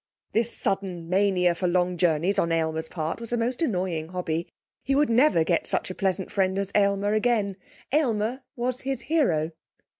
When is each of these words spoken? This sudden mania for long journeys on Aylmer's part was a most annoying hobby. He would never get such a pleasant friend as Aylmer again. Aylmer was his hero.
This 0.31 0.51
sudden 0.51 1.07
mania 1.09 1.53
for 1.53 1.67
long 1.67 1.95
journeys 1.95 2.39
on 2.39 2.51
Aylmer's 2.51 2.89
part 2.89 3.19
was 3.19 3.31
a 3.31 3.37
most 3.37 3.61
annoying 3.61 4.07
hobby. 4.07 4.47
He 4.81 4.95
would 4.95 5.11
never 5.11 5.43
get 5.43 5.67
such 5.67 5.91
a 5.91 5.93
pleasant 5.93 6.31
friend 6.31 6.57
as 6.57 6.71
Aylmer 6.73 7.13
again. 7.13 7.55
Aylmer 7.93 8.41
was 8.55 8.81
his 8.81 9.01
hero. 9.01 9.51